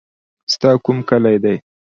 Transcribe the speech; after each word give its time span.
ستا 0.53 0.69
کوم 0.83 0.97
کلی 1.09 1.37
دی. 1.43 1.55